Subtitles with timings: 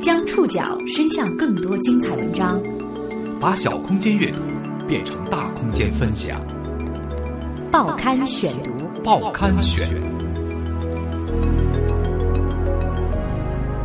[0.00, 2.60] 将触角伸向更多精彩文章，
[3.40, 4.40] 把小空间阅读
[4.86, 6.40] 变成大空间分享。
[7.70, 8.70] 报刊选读，
[9.02, 9.88] 报刊选，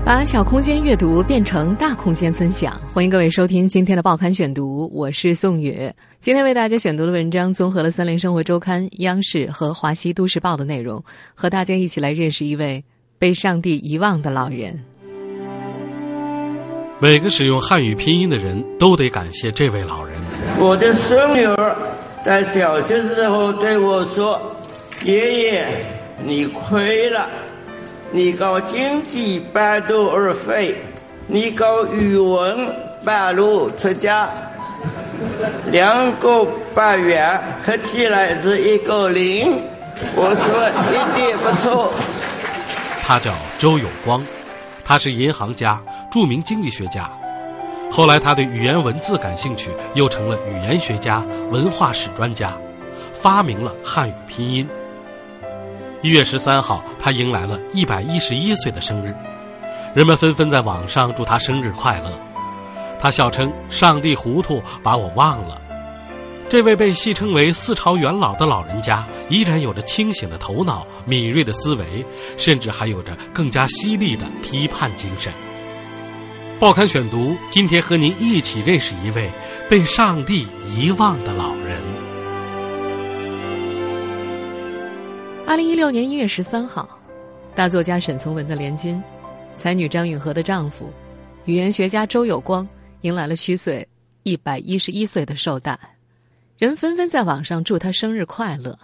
[0.07, 2.79] 把小空间阅读变成大空间分享。
[2.93, 5.91] 欢迎各位收听今天的报刊选读，我是宋宇。
[6.21, 11.03] 今天为大家选读的文章综合了《三联生活周刊》、央视和华西都市报的内容，
[11.35, 12.81] 和大家一起来认识一位
[13.20, 14.81] 被上帝遗忘的老人。
[17.01, 20.15] 每个使用汉语拼音的人都得感谢这位老人。
[20.57, 21.76] 我的孙女儿
[22.23, 24.55] 在小学时候对我说
[25.03, 25.67] ：“爷爷，
[26.23, 27.27] 你亏了，
[28.11, 30.75] 你搞经济半途而废，
[31.27, 32.67] 你搞语文
[33.03, 34.29] 半路出家，
[35.71, 39.59] 两个半圆合起来是一个零。”
[40.15, 41.91] 我说一点不错。
[43.03, 44.23] 他叫周有光。
[44.85, 47.10] 他是银行家、著名经济学家，
[47.91, 52.54] 后来他对语言文字感兴趣，又成了语言学家、文化史专家，
[53.12, 54.65] 发明了汉语拼音。
[56.03, 59.15] 一月十三号，他迎来了一百一十一岁的生日，
[59.95, 62.12] 人们纷纷在网上祝他生日快乐。
[62.99, 65.59] 他笑称：“上帝糊涂，把我忘了。”
[66.47, 72.06] 这位被戏称为“四朝元老”的老人家，依然有着清醒的头脑、敏锐的思维，
[72.38, 75.34] 甚至还有着更加犀利的批判精神。
[76.59, 79.31] 报刊选读，今天和您一起认识一位
[79.67, 81.97] 被上帝遗忘的老人。
[85.47, 87.00] 二零一六年一月十三号，
[87.56, 89.01] 大作家沈从文的连襟，
[89.56, 90.91] 才女张允和的丈夫，
[91.45, 92.67] 语言学家周有光，
[93.00, 93.88] 迎来了虚岁
[94.23, 95.79] 一百一十一岁的寿诞。
[96.57, 98.78] 人纷纷在网上祝他生日快乐。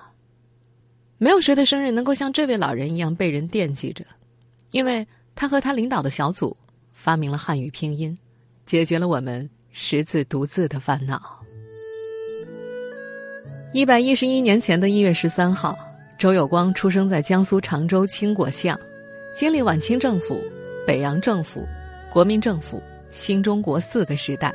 [1.17, 4.05] 没有谁的生日能够像这位老人一样被人惦记着，
[4.72, 5.05] 因为
[5.36, 6.55] 他和他领导的小组
[6.94, 8.17] 发明了汉语拼音，
[8.66, 11.22] 解决了我们识字读字的烦恼。
[13.73, 15.77] 一百一十一年前的一月十三号，
[16.18, 18.80] 周有光出生在江苏常州青果巷，
[19.36, 20.40] 经历晚清政府、
[20.88, 21.68] 北洋政府、
[22.10, 22.82] 国民政府、
[23.12, 24.54] 新中国四个时代。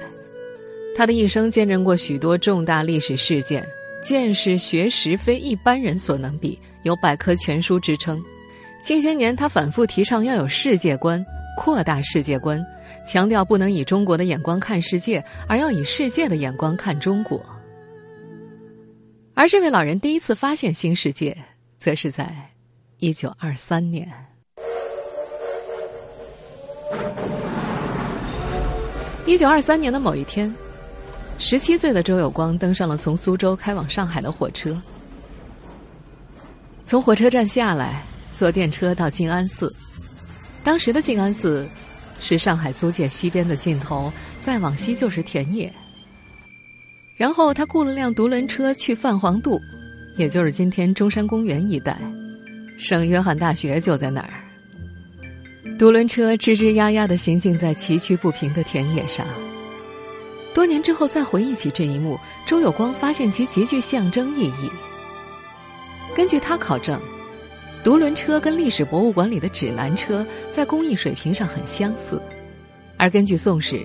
[0.96, 3.64] 他的一生见证过许多重大历史事件，
[4.02, 8.20] 见识学识非一般人所能比，有百科全书之称。
[8.82, 11.24] 近些年，他反复提倡要有世界观，
[11.56, 12.64] 扩大世界观，
[13.06, 17.44] 强调不能以中国的眼光看世界，而要以世界的眼光看中国。
[19.38, 21.38] 而这位老人第一次发现新世界，
[21.78, 22.28] 则是在
[22.98, 24.12] 一九二三年。
[29.24, 30.52] 一九二三年的某一天。
[31.38, 34.76] 十七岁的周有光登上了从苏州开往上海的火车，
[36.84, 39.72] 从火车站下来，坐电车到静安寺。
[40.64, 41.64] 当时的静安寺
[42.20, 45.72] 是上海租界西边的尽头，再往西就是田野。
[47.18, 49.60] 然后他雇了辆独轮车去泛黄渡，
[50.16, 52.00] 也就是今天中山公园一带，
[52.78, 54.30] 圣约翰大学就在那儿。
[55.76, 59.26] 独轮车吱吱呀呀的行进在崎岖不平的田野上。
[60.54, 64.70] 多年之后再回忆起这一幕，周有光发现其极具象征意义。
[66.14, 67.00] 根据他考证，
[67.82, 72.22] 独轮车跟历史博物馆里的指南车在工艺水平上很相似，
[72.96, 73.76] 而根据《宋史》，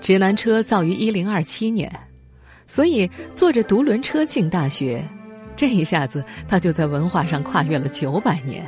[0.00, 1.90] 指南车造于一零二七年，
[2.68, 5.04] 所以坐着独轮车进大学，
[5.56, 8.64] 这一下子他就在文化上跨越了九百年。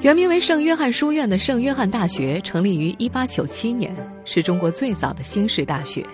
[0.00, 3.92] 原名为圣约翰书院的圣约翰大学成立于一八九七年，
[4.24, 6.04] 是中国最早的新式大学。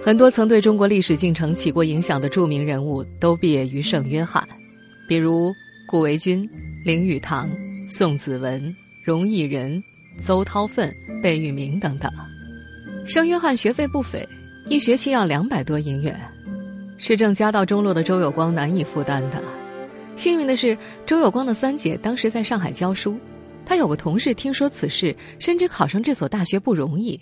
[0.00, 4.46] 很多曾对中国历史进程起过影响的著名人物都毕业于圣约翰，
[5.08, 5.52] 比如
[5.86, 6.48] 顾维钧、
[6.84, 7.50] 林语堂、
[7.86, 8.74] 宋子文、
[9.04, 9.80] 荣毅仁、
[10.20, 12.10] 邹韬奋、贝聿铭等等。
[13.06, 14.26] 圣约翰学费不菲，
[14.68, 16.14] 一学期要两百多银元，
[16.98, 19.42] 是正家道中落的周有光难以负担的。
[20.14, 23.18] 幸运的是，周有光的三姐当时在上海教书，
[23.64, 27.18] 他有个同事听说此事，深知考上这所大学不容易，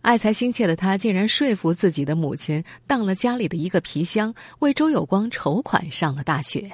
[0.00, 6.70] 爱才心切的他竟然说服自己的母亲，当了家里的一个皮箱，为周有光筹款上了大学。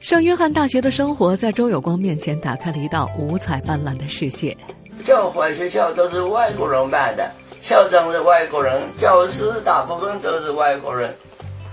[0.00, 4.56] 圣约翰大学的生活在周有光面前打开了一道五彩斑斓的世界。
[5.04, 7.30] 教会学校都是外国人办的，
[7.66, 11.10] 校长是外国人，教师大部分都是外国人。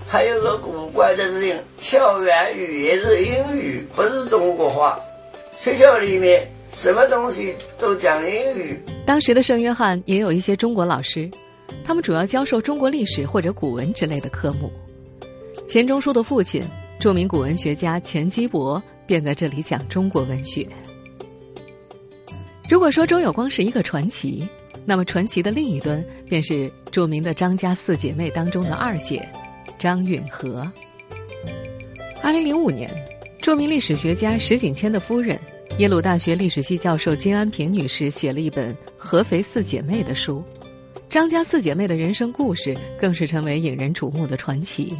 [0.08, 4.98] 还有个古怪的事情，校园语言是英语，不是中国话。
[5.60, 8.82] 学校里面什么东西都讲英语。
[9.04, 11.30] 当时的圣约翰也有一些中国老师，
[11.84, 14.72] 他们主要教授中国历史或者古文之类的科目。
[15.68, 16.64] 钱钟书的父亲
[16.98, 20.66] 著名古文学家钱基博便在这里讲中国文学。
[22.66, 24.48] 如果说周有光是一个传奇，
[24.84, 29.26] 那么传奇的另一端便是著名的张家四姐妹当中的二姐
[29.78, 30.70] 张允和。
[32.22, 32.90] 二零零五年，
[33.40, 35.38] 著名历史学家石景谦的夫人、
[35.78, 40.42] 耶鲁大学历史系教授金安平女士写了一本《合肥四姐妹》的书，
[41.08, 44.92] 张家四姐妹的人生故事更是成为引人瞩目的传奇。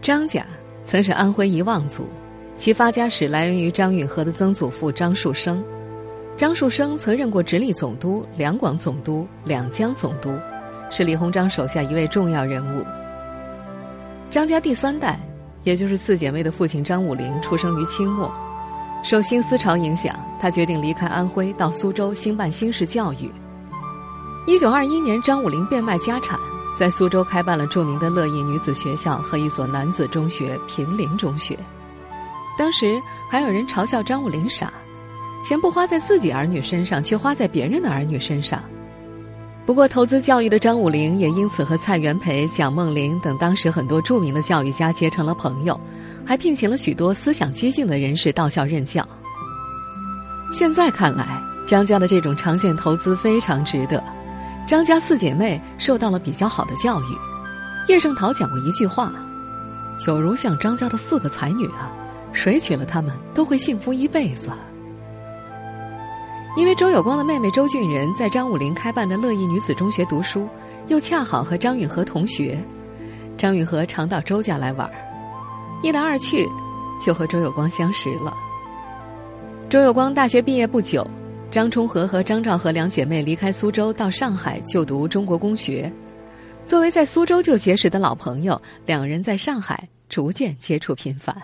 [0.00, 0.46] 张家
[0.84, 2.06] 曾是安徽一望族，
[2.56, 5.62] 其发家史来源于张允和的曾祖父张树声。
[6.40, 10.40] 张树声曾任过直隶总督、两广总督、两江总督，
[10.88, 12.82] 是李鸿章手下一位重要人物。
[14.30, 15.20] 张家第三代，
[15.64, 18.32] 也就是四姐妹的父亲张武龄，出生于清末。
[19.02, 23.30] 受新思潮影响，他决定离开安徽，到苏州兴办新式教育。
[24.46, 26.40] 一九二一年，张武龄变卖家产，
[26.74, 31.54] 在苏州开办了著名的乐意女子学校和一所男子中学——平陵中学。
[32.56, 32.98] 当时
[33.30, 34.72] 还有人嘲笑张武龄傻。
[35.42, 38.62] 钱不花在自己儿女身上，却花在别人的儿女身上。
[39.66, 45.78] 不过，投资教育的张武龄也因此和蔡元培、蒋梦麟等当时很多著名的教育家结成了朋友，
[46.26, 49.06] 还聘请了许多思想激进的人士到校任教。
[50.52, 54.02] 现在看来，张家的这种长线投资非常值得。
[54.66, 57.16] 张家四姐妹受到了比较好的教育。
[57.88, 59.12] 叶圣陶讲过一句话
[60.06, 61.92] ：“有如像张家的四个才女啊，
[62.32, 64.50] 谁娶了她们都会幸福一辈子。”
[66.56, 70.48] 因为周有光的妹妹周俊仁在张武龄开办的乐意女子中学读书，
[70.88, 72.58] 又恰好和张允和同学，
[73.38, 74.90] 张允和常到周家来玩
[75.82, 76.46] 一来二去，
[77.00, 78.36] 就和周有光相识了。
[79.68, 81.06] 周有光大学毕业不久，
[81.50, 85.90] 张充和和张兆和两姐妹离开苏州到上海就读中国公学。
[86.66, 91.34] 作为在苏州就结识的老朋友，两人在上海逐渐接触频繁。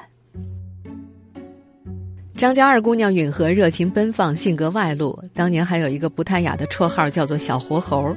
[2.37, 5.19] 张家二姑娘允和热情奔放，性格外露。
[5.33, 8.15] 当年还有一个不太雅的绰号，叫做“小活猴”。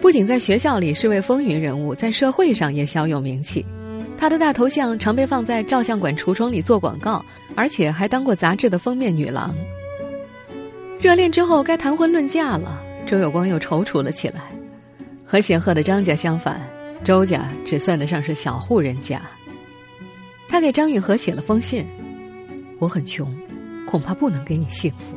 [0.00, 3.66] 不仅在学校里是位风云人物，在社会上也小有名气。
[4.16, 7.24] 她的大头像常被放在照相馆橱窗里做广告，
[7.56, 9.52] 而且还当过杂志的封面女郎。
[11.00, 14.42] 热恋之后，该谈婚论嫁了，周有光又踌躇了起来。
[15.24, 16.60] 和显赫的张家相反，
[17.02, 19.20] 周家只算得上是小户人家。
[20.48, 21.84] 他给张允和写了封信。
[22.80, 23.32] 我很穷，
[23.86, 25.16] 恐怕不能给你幸福。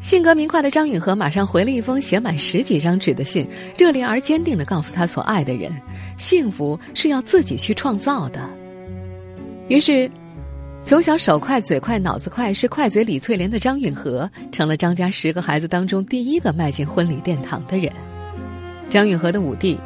[0.00, 5.72] 性格明快的张允和马上回了一封写满十几张纸的信，热烈而坚定的告诉他所爱的人：
[6.16, 8.40] 幸福是要自己去创造的。
[9.68, 10.08] 于是，
[10.84, 17.90] 从小手快、嘴快、脑子快，是快嘴李翠莲的张允和，成了张家十个孩子当中第一个迈进婚礼殿堂的人。
[18.88, 19.80] 张允和的五弟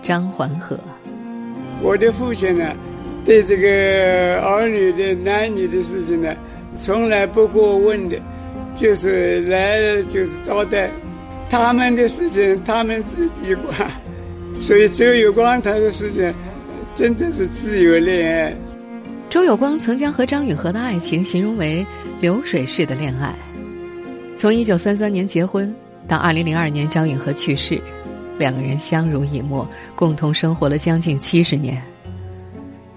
[0.00, 0.78] 张环和，
[1.82, 2.72] 我的父亲呢？
[3.26, 6.32] 对这个儿女的男女的事情呢，
[6.78, 8.16] 从来不过问的，
[8.76, 10.88] 就是来了就是招待，
[11.50, 13.90] 他们的事情他们自己管，
[14.60, 16.32] 所以周有光他的事情，
[16.94, 18.54] 真的是自由恋爱。
[19.28, 21.84] 周有光曾将和张允和的爱情形容为
[22.20, 23.34] 流水式的恋爱，
[24.36, 25.74] 从一九三三年结婚
[26.06, 27.76] 到二零零二年张允和去世，
[28.38, 31.82] 两个人相濡以沫，共同生活了将近七十年。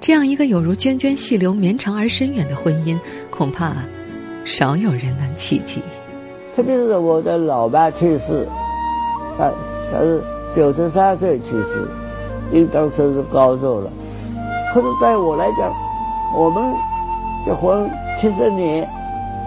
[0.10, 3.00] 这样一个有如涓涓细流、绵长而深远的婚姻，
[3.30, 3.74] 恐怕
[4.44, 5.84] 少有人能企及。
[6.56, 8.48] 特别是我的老爸去世，
[9.38, 9.52] 他
[9.94, 10.20] 他是
[10.56, 11.88] 九十三岁去世，
[12.52, 13.92] 应当说是高寿了。
[14.74, 15.72] 可是在我来讲，
[16.36, 16.74] 我们
[17.46, 17.88] 结婚
[18.20, 18.90] 七十年，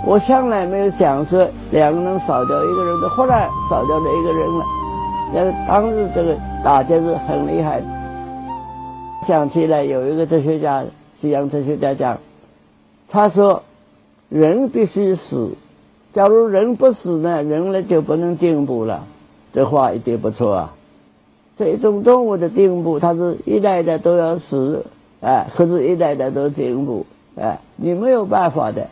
[0.07, 4.65] 我向来没有想说两个人少掉一个人的，忽然少掉了一个人了。
[5.35, 7.87] 但是当时这个打击是很厉害的。
[9.27, 10.85] 想起来有一个哲学家，
[11.21, 12.19] 西洋哲学家讲，
[13.09, 13.63] 他说，
[14.29, 15.51] 人必须死，
[16.13, 19.07] 假如人不死呢，人类就不能进步了。
[19.53, 20.75] 这话一点不错啊。
[21.57, 24.87] 这种动物的进步，它是一代代都要死，
[25.21, 28.89] 哎，可是一代代都进步，哎，你没有办法的。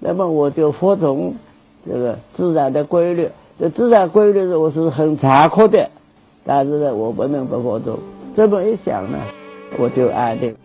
[0.00, 1.34] 那么我就服从
[1.86, 3.28] 这个自然的规律，
[3.58, 5.90] 这自然规律我是很残酷的，
[6.44, 7.98] 但是呢，我不能不服从。
[8.34, 9.18] 这么一想呢。
[9.78, 10.56] 我就爱这个。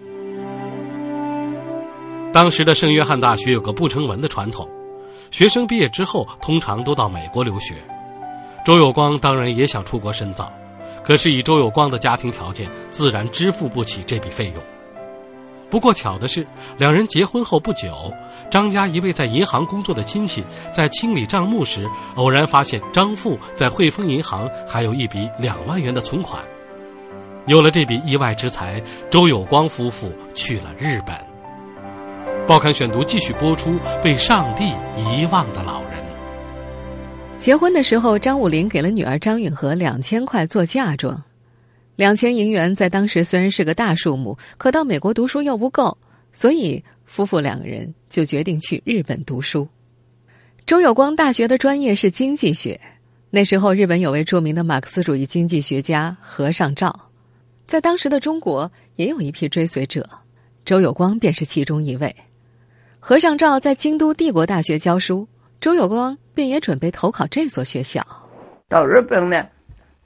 [2.34, 4.67] 当时的圣约翰大学有个不成文的传统，
[5.31, 7.75] 学生毕业之后通常都到美国留学。
[8.65, 10.51] 周有光当然也想出国深造，
[11.03, 14.63] 可是以周有光的家庭条件，自然支付不起这笔费用。
[15.70, 16.46] 不过巧的是，
[16.77, 17.91] 两人结婚后不久，
[18.50, 26.41] 张家一位在银行工作的亲戚在清理账目时，偶然发现张父在汇丰银行还有一笔两万元的存款。
[27.48, 31.15] 有了这笔意外之财，周有光夫妇去了日本。
[32.48, 33.71] 报刊选读继续播出
[34.03, 35.93] 《被上帝遗忘的老人》。
[37.39, 41.19] 结婚的时候，张武林给了女儿张允和两千块做嫁妆。
[41.95, 45.98] 两千银元在当时虽然是个大数目，可到美国读书又不够，
[46.31, 49.67] 所以夫妇两个人就决定去日本读书。
[50.67, 52.79] 周有光大学的专业是经济学，
[53.31, 56.98] 那时候日本有位著名的马克思主义经济学家和尚照，
[57.71, 60.05] 在当时的中国也有一批追随者，
[60.65, 62.13] 周有光便是其中一位。
[62.99, 65.25] 和尚照在京都帝国大学教书，
[65.61, 68.05] 周有光便也准备投考这所学校。
[68.67, 69.47] 到日本呢？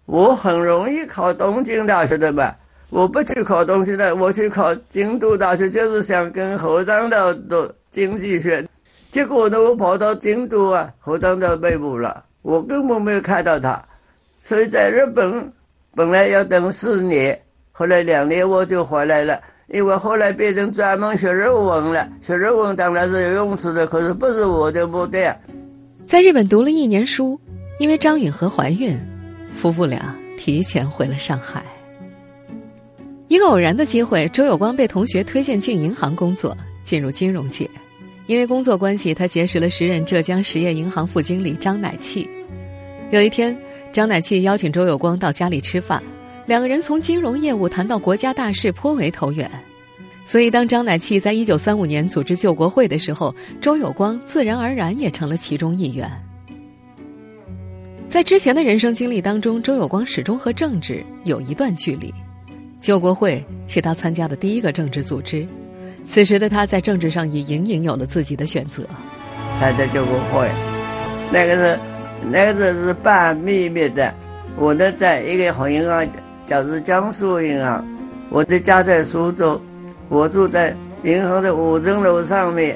[0.05, 2.53] 我很容易考东京大学的嘛？
[2.91, 8.63] 我不去考东京的，我去考京都大学，就是想跟和尚道读经济学。
[9.11, 13.83] 结果呢，我跑到京都啊，和尚道被捕了，我根本没有看到他。
[14.37, 15.51] 所以在日本
[15.95, 17.41] 本来要等四年，
[17.77, 22.07] 后来两年我就回来了，因为后来变成专门学日文了。
[22.21, 25.35] 学日文当然是有用处的，可是不是我的目的。
[26.05, 27.37] 在日本读了一年书，
[27.77, 28.97] 因为张允和怀孕。
[29.53, 31.65] 夫妇俩提前回了上海。
[33.27, 36.55] 一个偶然的机会，周有光被同学推荐进银行工作，
[36.85, 37.69] 进入金融界。
[38.27, 42.29] 因为工作关系，他结识了时任浙江实业银行副经理张乃器。
[43.11, 43.57] 有一天，
[43.91, 46.01] 张乃器邀请周有光到家里吃饭，
[46.45, 49.49] 两个人从金融业务谈到国家大事，颇为投缘。
[50.25, 56.09] 所以，当张乃器在一九三五年组织救国会的时候，周有光自然而然也成了其中一员。
[58.07, 62.13] 在之前的人生经历当中，周有光始终和政治有一段距离。
[62.79, 65.47] 救国会是他参加的第一个政治组织，
[66.03, 68.83] 此时的他在政治上已隐隐有了自己的选择。
[69.59, 70.49] 参加救国会，
[71.31, 71.79] 那个是
[72.31, 74.13] 那个是是半秘密的。
[74.57, 76.07] 我呢，在一个好银行，
[76.47, 77.85] 叫是江苏银行。
[78.29, 79.61] 我的家在苏州，
[80.09, 82.75] 我住在银行的五层楼上面。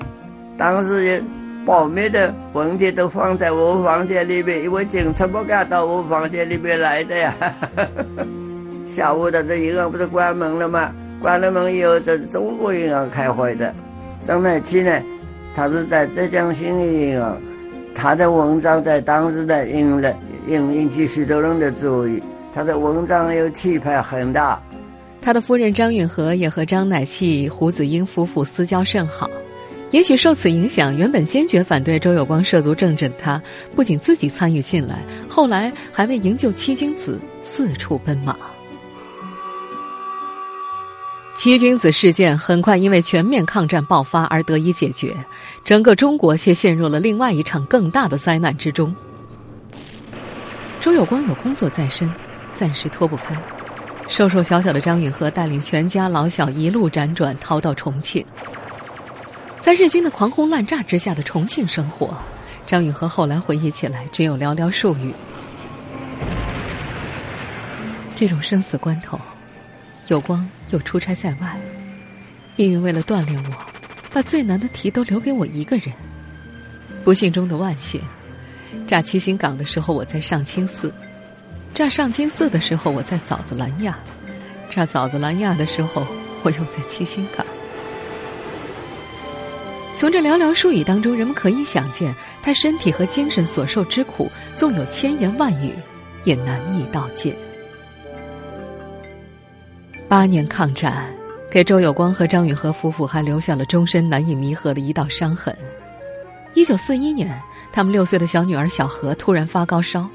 [0.57, 1.23] 当时也。
[1.65, 7.31] 保密的文件都放在我房间里面，因为警察不敢到我房间里面来的呀。
[8.87, 10.89] 下午的这银行不是关门了吗？
[11.21, 13.71] 关了门以后，这是中国银行开会的。
[14.21, 14.99] 张乃器呢，
[15.53, 17.37] 他是在浙江兴业银行，
[17.93, 20.11] 他的文章在当时的引了
[20.47, 22.23] 引引起许多人的注意。
[22.53, 24.61] 他的文章有气派很大。
[25.21, 29.29] 他的夫人张允和也和张乃器、胡子英夫妇私交甚好。
[29.91, 33.41] 也许受此影响，原本坚决反对周有光涉足政治的他，
[33.75, 38.35] 不仅自己参与进来，后来还为营救七君子四处奔马。
[41.33, 45.15] 七君子事件很快因为全面抗战爆发而得以解决，
[45.63, 48.95] 整个中国却陷入了另外一场更大的灾难之中。
[50.79, 52.11] 周有光有工作在身，
[52.53, 53.35] 暂时脱不开，
[54.07, 58.25] 瘦瘦小小的张允和带领全家老小一路辗转逃到重庆。
[59.61, 62.17] 在日军的狂轰滥炸之下的重庆生活，
[62.65, 65.13] 张允和后来回忆起来只有寥寥数语。
[68.15, 69.19] 这种生死关头，
[70.07, 71.57] 有光又出差在外，
[72.55, 73.53] 命运为了锻炼我，
[74.13, 75.93] 把最难的题都留给我一个人。
[77.03, 78.01] 不幸中的万幸，
[78.85, 80.93] 炸七星岗的时候我在上清寺，
[81.73, 83.97] 炸上清寺的时候我在枣子兰亚，
[84.69, 86.05] 炸枣子兰亚的时候
[86.43, 87.45] 我又在七星岗。
[89.95, 95.73] 从这寥寥数语当中，人们可以想见，他身体和精神所受之苦，纵有千言万语，
[96.23, 97.35] 也难以道尽。
[100.07, 101.05] 八年抗战，
[101.51, 105.55] 给周有光和张允和夫妇还留下了终身难以弥合的一道伤痕。
[106.53, 107.37] 一九四一年，
[107.71, 110.09] 他们六岁的小女儿小何突然发高烧，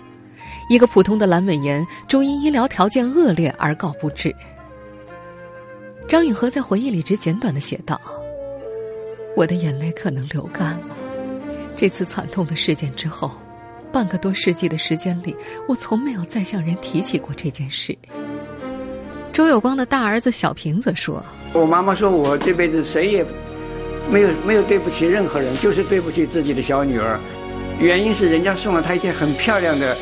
[0.69, 4.35] 一个普通的阑尾炎，终因医疗条件恶劣而告不治。
[6.07, 8.01] 张允和在回忆里只简短的写道。
[9.37, 10.97] 我的眼泪可能流干了。
[11.75, 13.33] 这次惨痛的事件之后，
[13.93, 17.97] 半个多世纪的时间里，我从没有再向人提起过这件事。
[19.33, 21.21] 周有光的大儿子小平则说
[21.53, 23.27] ：“我妈妈说我这辈子谁也
[24.09, 27.19] 没有没有对不起任何人，就是对不起自己的小女儿。
[27.81, 29.97] 原因是人家送了她一件很漂亮的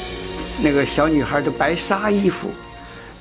[0.61, 2.49] 那个小女孩的白纱衣服，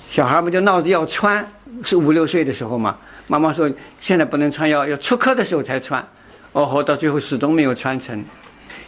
[0.10, 1.48] 小孩们就闹着要穿，
[1.84, 2.98] 是五六岁的时候嘛。”
[3.28, 3.72] 妈妈说
[4.02, 6.06] ：“现在不能穿，要要出科的时候才穿。”
[6.52, 8.22] 哦吼，到最后始终没有穿成，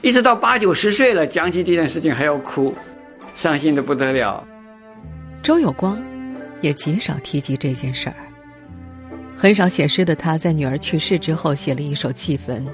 [0.02, 2.76] 一直到八九十岁了，讲起这件事情还要哭，
[3.36, 4.46] 伤心的不得了。
[5.42, 5.98] 周有光
[6.60, 8.16] 也极少提及这件事儿。
[9.38, 12.68] 很少写诗的他，在女儿去世之后写了一首祭坟，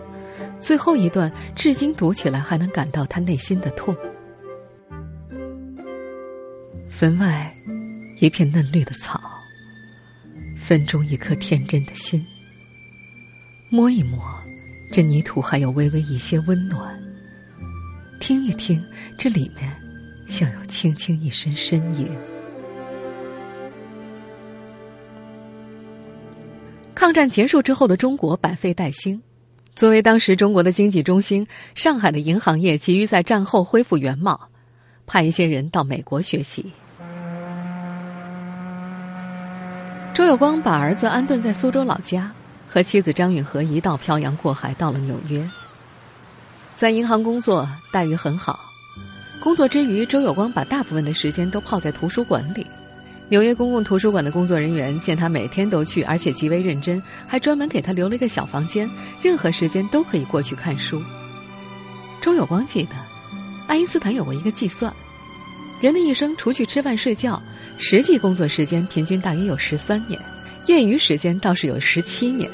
[0.60, 3.96] 最后一段至今读起来还能感到他内心的痛。
[6.89, 7.55] 坟外，
[8.19, 9.22] 一片嫩绿的草。
[10.58, 12.25] 坟中一颗天真的心。
[13.69, 14.19] 摸一摸，
[14.91, 16.89] 这泥土还有微微一些温暖；
[18.19, 18.84] 听一听，
[19.17, 19.72] 这里面
[20.27, 22.08] 像有轻轻一声呻吟。
[26.93, 29.22] 抗战结束之后的中国百废待兴，
[29.74, 34.50] 作为当时中国的经济中心，上海的银行业急于在战后恢复原貌，
[35.10, 36.72] 派一些人到美国学习。
[40.13, 42.32] 周有光把儿子安顿在苏州老家，
[42.68, 45.50] 和妻子张允和一道漂洋过海到了纽约。
[46.75, 48.60] 在银行工作待遇很好，
[49.39, 52.68] 工作之余，周有光把大部分的时间都泡在图书馆里。
[53.30, 58.88] 纽约公共图书馆的工作人员见他每天都去，而且极为认真，还专门给他留了一个小房间，
[59.24, 61.01] 任何时间都可以过去看书。
[62.22, 62.96] 周有光记得，
[63.70, 64.92] 爱因斯坦有过一个计算：
[65.80, 67.40] 人的一生除去吃饭睡觉，
[67.78, 70.20] 实际工作时间平均大约有十三年，
[70.66, 72.50] 业余时间倒是有十七年。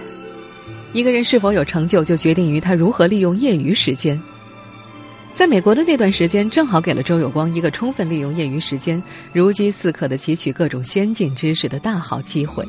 [0.92, 4.22] 一个人是否有成就，就决定于他如何利用业余时间。
[5.34, 12.68] 在美国的那段时间，正好给了周有光一个充分利用业余时间、如饥似渴的汲取各种先进知识的大好机会。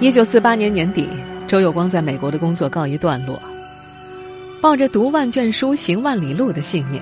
[0.00, 1.06] 一九四八年年底，
[1.46, 3.38] 周有光在美国的工作告一段落。
[4.66, 7.00] 抱着读万卷书、行万里路的信念，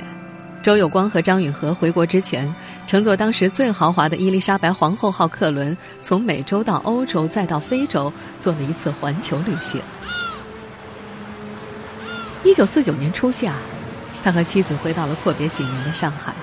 [0.62, 2.54] 周有光和张允和回国之前，
[2.86, 9.80] 乘坐当时最豪华的伊丽莎白皇后号客轮，从美洲到欧洲，再到非洲，做了一次环球旅行。
[12.42, 13.54] 一九四九年初夏，
[14.22, 16.34] 他和妻子回到了阔别几年的上海。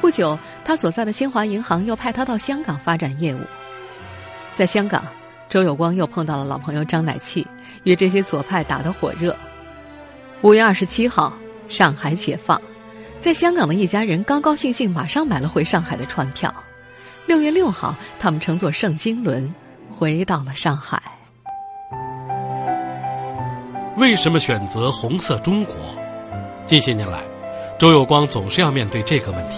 [0.00, 3.40] 不久，他所在的新华银行又派他到香港发展业务。
[4.54, 5.04] 在香港，
[5.50, 7.46] 周有光又碰到了老朋友张乃器，
[7.82, 9.36] 与这些左派打得火热。
[10.44, 11.32] 五月二十七号，
[11.68, 12.60] 上海解放，
[13.18, 16.54] 在香港的一家人高高兴兴马上买了回上海的船票。
[17.24, 19.50] 六月六号，他们乘坐圣经轮
[19.88, 21.02] 回到了上海。
[23.96, 25.74] 为什么选择红色中国？
[26.66, 27.22] 近些年来，
[27.78, 29.56] 周有光总是要面对这个问题。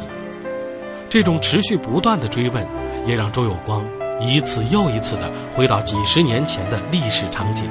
[1.10, 2.64] 这种持续不断的追问，
[3.04, 3.84] 也让周有光
[4.20, 7.68] 一次又一次的回到几十年前的历史场景。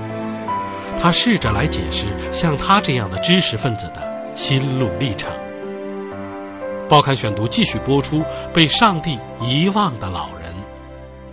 [0.99, 5.31] 他试着来解释像他这样的知识分子的心路历程。
[6.88, 8.19] 报刊选读继续播出
[8.53, 10.51] 《被上帝遗忘的老人》。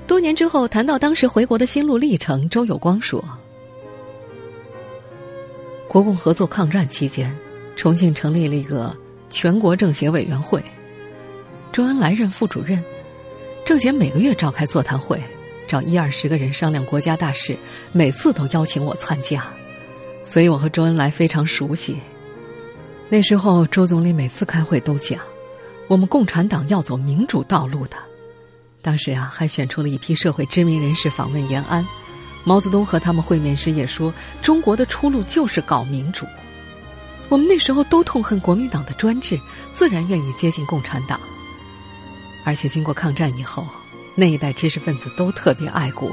[0.07, 3.23] 多年之后，谈到当时回国的心路历程，周有光说。
[5.89, 7.37] 国共合作抗战期间，
[7.77, 8.97] 重庆成立了一个
[9.29, 10.63] 全国政协委员会，
[11.71, 12.83] 周恩来任副主任。
[13.65, 15.23] 政协每个月召开座谈会，
[15.73, 17.57] 找一二十个人商量国家大事，
[17.93, 19.43] 每次都邀请我参加，
[20.23, 21.97] 所以我和周恩来非常熟悉。
[23.09, 25.19] 那时候，周总理每次开会都讲，
[25.89, 27.97] 我们共产党要走民主道路的。
[28.83, 31.83] 当时啊，还选出了一批社会知名人士访问延安。
[32.45, 36.27] 毛泽东和他们会面时也说：“中国的出路就是搞民主。”
[37.31, 39.41] 我们那时候都痛恨国民党的专制，
[39.73, 41.19] 自然愿意接近共产党。
[42.45, 43.67] 而且经过抗战以后，
[44.15, 46.11] 那一代知识分子都特别爱国。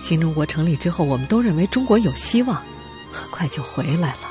[0.00, 2.62] 新中国成立之后，我们都认为中国有希望，
[3.10, 4.30] 很快就回来了。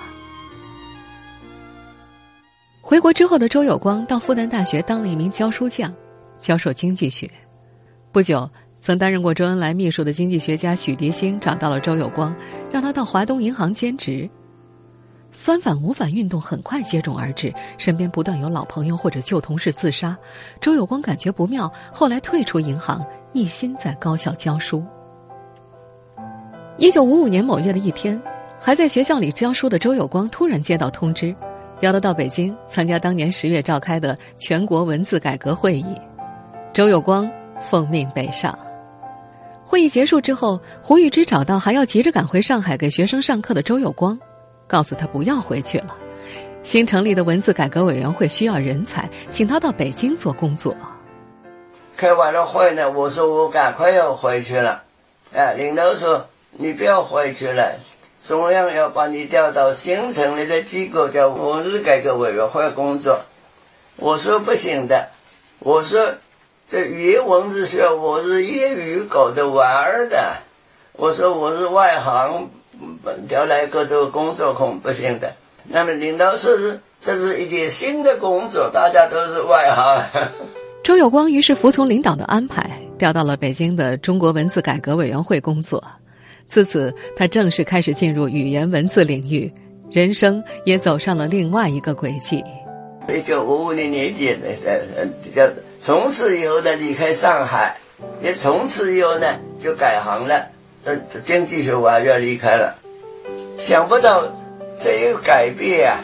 [2.81, 5.93] 回国之后的周有光到复旦大学当了一名教书匠，
[6.39, 7.29] 教授经济学。
[8.11, 8.49] 不久。
[8.81, 12.35] 曾担任过周恩来秘书的经济学家许涤新找到了周有光，
[12.71, 14.29] 让他到华东银行兼职。
[15.35, 20.17] 三反五反运动很快接踵而至，身边不断有老朋友或者旧同事自杀。
[20.61, 24.81] 周有光感觉不妙，后来退出银行，一心在高校教书。
[26.77, 28.19] 一九五五年某月的一天，
[28.59, 31.35] 还在学校里教书的周有光突然接到通知，
[31.81, 35.95] 要他到北京参加当年十月召开的全国文字改革会议。
[36.73, 38.57] 周有光奉命北上。
[39.65, 44.17] 会议结束之后，胡玉芝找到还要急着赶回上海给学生上课的周有光，
[44.67, 45.95] 告诉他不要回去了。
[46.63, 50.75] 新成立的文字改革委员会需要人才，请他到北京做工作。
[51.95, 54.83] 开完了会呢，我说我赶快要回去了。
[55.33, 57.77] 哎，领导说你不要回去了，
[58.23, 63.21] 中央要把你调到新成立的机构叫文字改革委员会工作。
[63.97, 65.09] 我说不行的，
[65.59, 66.15] 我说。
[66.67, 70.37] 这语言文字学，我是业余搞的玩儿的。
[70.93, 72.49] 我说我是外行，
[73.27, 75.33] 调来各州工作恐不行的。
[75.67, 80.29] 那么领导说是这是一件新的工作，大家都是外行。
[80.83, 85.83] 周有光于是服从领导的安排，调到了北京的中国文字改革委员会工作。
[86.47, 89.51] 自此，他正式开始进入语言文字领域，
[89.89, 92.43] 人生也走上了另外一个轨迹。
[93.09, 94.29] 一九五五年年底，
[94.63, 97.75] 呃呃，从此以后呢，离开上海，
[98.21, 99.27] 也从此以后呢
[99.59, 100.47] 就改行了，
[100.85, 100.95] 呃，
[101.25, 102.75] 经济学我要离开了。
[103.59, 104.23] 想不到
[104.79, 105.97] 这一改变啊，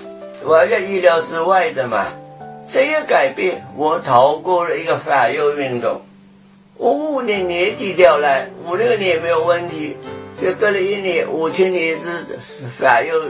[0.43, 2.07] 我在意料之外的嘛。
[2.67, 6.01] 这一改变，我逃过了一个反右运动。
[6.77, 9.97] 五五年年底调来，五六年没有问题，
[10.41, 12.39] 就隔了一年，五七年是
[12.79, 13.21] 反右，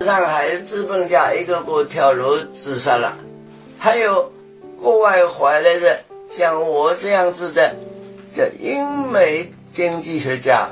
[0.00, 3.16] 上海的资本家一个个跳楼自杀了，
[3.78, 4.32] 还有
[4.80, 7.74] 国外回来的像我这样子的，
[8.34, 10.68] 叫英美经济学家，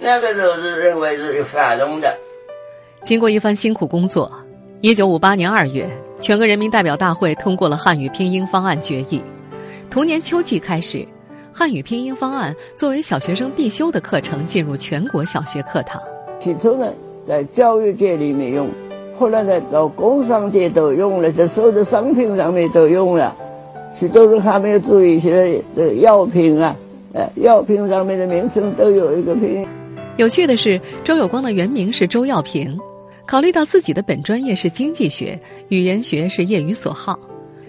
[0.00, 2.12] 那个时候是认为是反动的。
[3.04, 4.30] 经过一番辛苦工作，
[4.80, 5.88] 一九五八年二月。
[6.18, 9.22] 全国人民代表大会通过了汉语拼音方案决议，
[9.88, 11.06] 同年秋季开始，
[11.50, 16.02] 汉语拼音方案作为小学生必修的课程进入全国小学课堂。
[16.42, 16.92] 起初呢，
[17.26, 18.68] 在教育界里面用，
[19.18, 23.34] 后来呢，到工商界都用了，在所有的商品上面都用了。
[23.98, 26.76] 许多人还没有注意，现在这药品啊，
[27.12, 29.66] 呃，药品上面的名称都有一个拼音。
[30.16, 32.78] 有趣的是，周有光的原名是周耀平。
[33.26, 37.18] 考虑到自己的本专业是经济学，语言学是业余所好，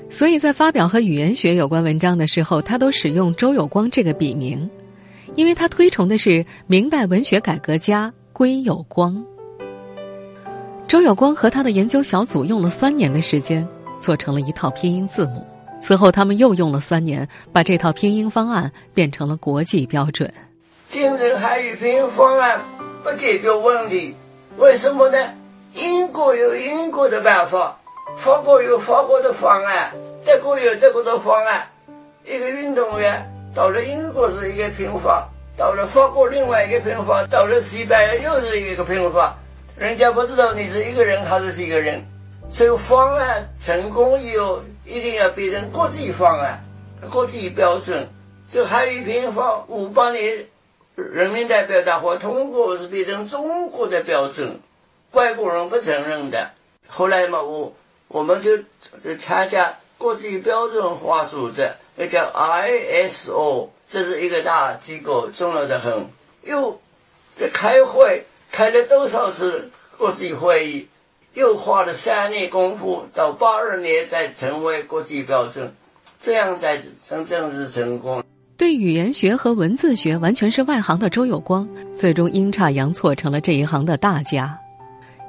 [0.10, 4.68] 所以在发表和语言学有关文章的时候，他都使用周有光这个笔名，
[5.36, 9.24] 因为他推崇的是明代文学改革家归有光。
[10.88, 13.68] 周有光和他的研究小组用了三年的时间，
[14.00, 15.46] 做成了一套拼音字母。
[15.82, 20.32] 此后，他们又用了三年，把这套拼音方案变成了国际标准。
[20.92, 22.62] 听人汉语拼音方案
[23.04, 24.16] 不解决问题，
[24.58, 25.18] 为什么呢？
[25.74, 27.80] 英国有英国的办法，
[28.18, 29.92] 法国有法国的方案，
[30.26, 31.68] 德国有德国的方案。
[32.26, 39.36] 一个运动员到了英国是一个拼法，到了法国另外一个拼法，到了西班牙又是一个拼法。
[39.76, 42.06] 人家不知道你是一个人还是几个人。
[42.52, 46.64] 所以方案成功以后，一定要变成国际方案、
[47.12, 48.10] 国际标准。
[48.50, 50.46] 这汉语拼法五八年
[50.96, 54.60] 人民代表大会通过是变成中国的标准。
[55.12, 56.52] 外国人不承认的，
[56.88, 57.74] 后来嘛，我
[58.08, 58.58] 我们就
[59.04, 66.08] 就参加国际标准化组织，那叫 ISO，这是一个大机构，重要的很。
[66.44, 66.82] 又
[67.34, 70.88] 在开会，开了多少次国际会议，
[71.34, 75.74] 又花了三年功夫，到八二年才成为国际标准，
[76.20, 78.24] 这样才真正是成功。
[78.58, 84.58] 对语言学和文字学完全是外行的周有光，最终阴差阳错成了这一行的大家。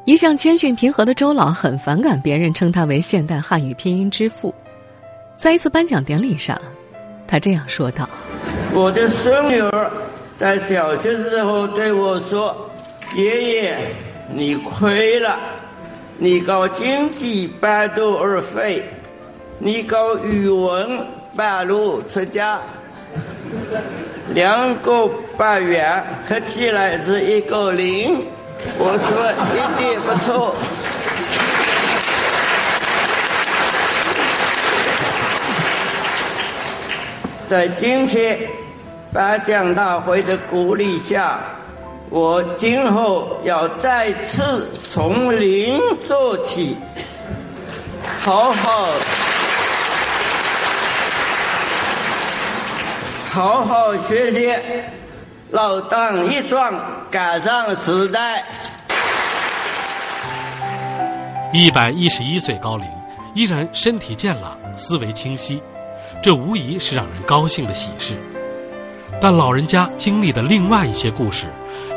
[0.05, 4.53] 一向谦逊平和的周老很反感别人称他为现代汉语拼音之父。
[5.37, 6.61] 在一次颁奖典礼上，
[7.27, 8.09] 他这样说道
[8.75, 9.91] ：“我的孙女儿
[10.37, 12.71] 在小学时候对我说
[13.17, 13.79] ：‘爷爷，
[14.35, 15.39] 你亏了，
[16.23, 18.89] 你搞经济半途而废，
[19.59, 21.05] 你搞语文
[21.35, 22.61] 半路出家，
[24.33, 28.23] 两个半圆合起来是一个零。’”
[28.79, 30.55] 我说一点不错，
[37.49, 38.39] 在今天
[39.13, 41.41] 颁奖大会的鼓励下，
[42.15, 46.77] 我今后要再次从零做起，
[48.21, 48.87] 好好
[53.31, 54.55] 好好学习。
[55.53, 56.71] 老当益壮，
[57.11, 58.45] 赶上时代。
[61.51, 62.87] 一百一十一岁高龄，
[63.35, 65.63] 依然身体健朗，思维清晰，
[66.23, 68.15] 这无疑是让人高兴的喜事。
[69.19, 71.47] 但老人家经历的另外一些故事，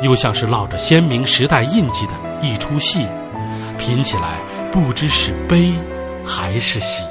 [0.02, 3.06] 又像是烙着鲜明时代印记的一出戏，
[3.78, 4.38] 品起来
[4.70, 5.72] 不知是悲
[6.24, 7.04] 还是喜。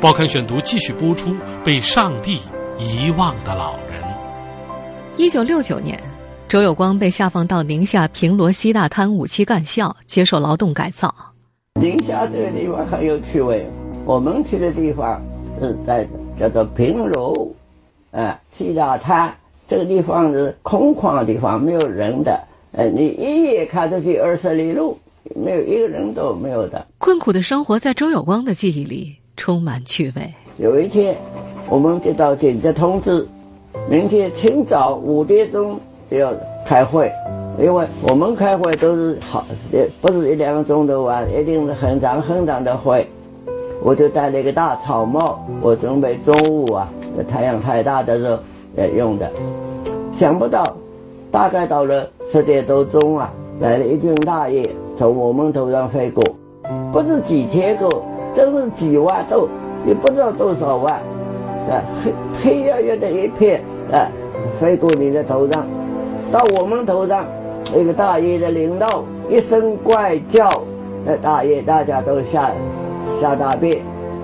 [0.00, 2.40] 报刊选读继续播出：被上帝
[2.78, 4.02] 遗忘的老人。
[5.18, 6.00] 一九六九年，
[6.48, 11.14] 周有光被下放到宁夏平罗西大滩五七干校接受劳动改造。
[11.74, 13.66] 宁夏这个地方很有趣味，
[14.06, 15.22] 我们去的地方
[15.60, 17.54] 是在叫做平罗，
[18.10, 19.30] 啊，西大滩
[19.70, 22.40] 这个地方是空旷的地方，没有人的。
[22.72, 24.98] 呃，你一眼看出去二十里路，
[25.36, 26.84] 没有一个人都没有的。
[26.98, 30.34] 困苦的生活在周有光的记忆里充满趣味。
[30.56, 31.16] 有一天，
[31.68, 33.28] 我们接到紧急通知。
[33.88, 35.78] 明天清早五点钟
[36.10, 36.34] 就要
[36.66, 37.12] 开会，
[37.56, 39.46] 因为我们开会都是好，
[40.00, 43.08] 不是一两个钟头啊，一定是很长很长的会。
[43.80, 46.88] 我就戴了一个大草帽，我准备中午啊，
[47.28, 48.40] 太阳太大的时候
[48.80, 49.30] 呃用的。
[50.14, 50.64] 想不到，
[51.30, 56.24] 大概到了十点多钟啊，来了一群大雁从我们头上飞过，
[56.92, 57.88] 不是几千个，
[58.34, 59.48] 真是几万都，
[59.86, 60.94] 也不知道多少万。
[61.68, 62.12] 啊，黑
[62.42, 63.60] 黑压压的一片
[63.92, 64.08] 啊，
[64.58, 65.66] 飞过你的头上，
[66.32, 67.26] 到我们头上，
[67.74, 70.62] 那个大爷的领导一声怪叫，
[71.04, 72.50] 那大爷大家都下
[73.20, 73.78] 下大便，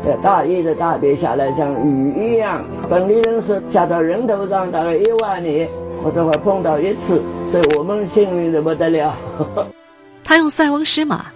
[0.05, 2.65] 这大爷的大便下来像雨一样。
[2.89, 5.69] 本地人是下到人头上大概一万年，
[6.05, 7.21] 我只会碰到一次，
[7.51, 9.15] 所以我们幸运的不得了。
[10.23, 11.27] 他用塞翁失马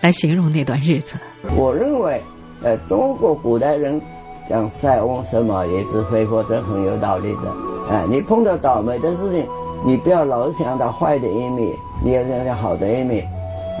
[0.00, 1.16] 来形容那段日子。
[1.56, 2.20] 我认为，
[2.62, 4.00] 呃，中国古代人
[4.48, 7.52] 讲塞翁失马焉知非福，这很有道理的。
[7.90, 9.46] 哎，你碰到倒霉的事情，
[9.84, 13.24] 你不要老想到坏的一面，你要想想好的一面。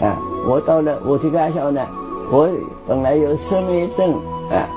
[0.00, 1.84] 啊，我到了我去干校呢，
[2.30, 2.48] 我
[2.86, 4.12] 本来有失眠症，
[4.50, 4.68] 啊，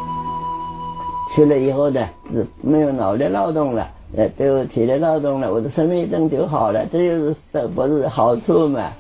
[1.33, 8.91] 去了以后呢是没有脑力劳动了，呃，就体力劳动了，我的失眠症就好了，这就是这不是好处嘛。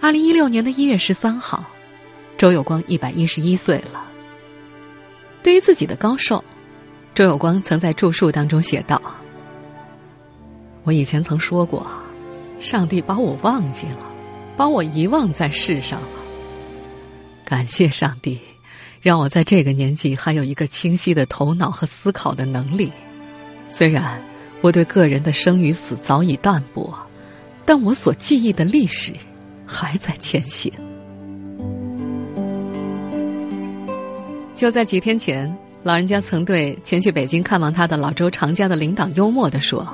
[0.00, 1.64] 二零一六年的一月十三号，
[2.36, 4.04] 周有光一百一十一岁了。
[5.42, 6.44] 对于自己的高寿，
[7.14, 9.00] 周有光曾在著述当中写道
[10.84, 11.86] ：“我以前曾说过，
[12.60, 14.06] 上帝把我忘记了，
[14.56, 16.08] 把我遗忘在世上了。
[17.44, 18.38] 感谢上帝，
[19.08, 22.92] 让我在这个年纪还有一个清晰的头脑和思考的能力。
[23.66, 24.22] 虽然
[24.60, 26.94] 我对个人的生与死早已淡薄，
[27.64, 29.14] 但我所记忆的历史
[29.66, 30.70] 还在前行。”
[34.54, 39.88] 就在几天前，老人家曾对前去北京看望他的老周常家的领导幽默地说：“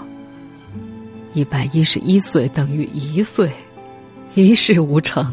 [1.34, 3.48] 一百一十一岁等于一岁，
[4.34, 5.32] 一事无成。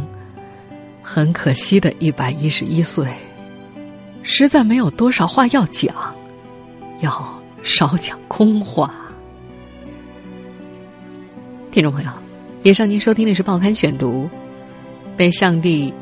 [1.01, 3.07] 很可惜的一百一十一岁，
[4.23, 5.93] 实在没有多少话要讲，
[7.01, 8.93] 要少讲空话。”
[11.71, 12.09] 听众朋友，
[12.63, 14.23] 以上您收听的是《报刊选读》，
[15.15, 15.93] 被上帝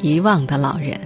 [0.00, 0.98] 遗忘的老人。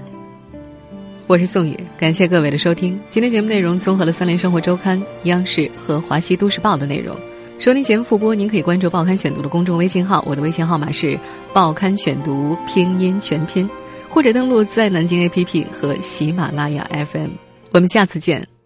[1.26, 3.00] 我是宋宇，感谢各位的收听。
[3.08, 7.16] 今天节目内容综合了《三联生活周刊》、央视和华西都市报的内容。
[7.58, 11.18] 收听节目复播，您可以关注《报刊选读》的公众微信号，我的微信号码是
[11.54, 13.68] “报刊选读”拼音全拼，
[14.10, 17.30] 或者登录在南京 APP 和喜马拉雅 FM。
[17.70, 18.59] 我们下次见。